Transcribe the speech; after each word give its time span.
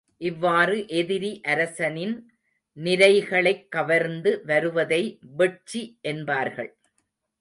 இவ்வாறு 0.21 0.87
எதிரி 0.91 1.41
அரசனின் 1.43 2.15
நிரைகளைக் 2.77 3.69
கவர்ந்து 3.69 4.41
வருவதை 4.45 5.01
வெட்சி 5.37 5.83
என்பார்கள். 6.07 6.71